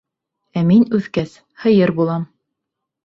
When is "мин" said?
0.69-0.87